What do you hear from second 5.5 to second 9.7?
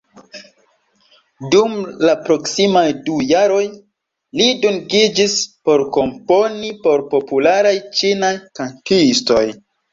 por komponi por popularaj ĉinaj kantistoj.